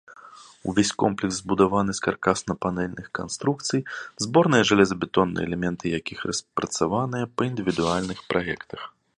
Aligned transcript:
Увесь 0.71 0.91
комплекс 1.01 1.35
збудаваны 1.41 1.91
з 1.97 2.03
каркасна-панэльных 2.07 3.07
канструкцый, 3.19 3.85
зборныя 4.27 4.63
жалезабетонныя 4.73 5.43
элементы 5.51 5.83
якіх 5.99 6.19
распрацаваныя 6.33 7.25
па 7.35 7.41
індывідуальных 7.51 8.27
праектах. 8.35 8.81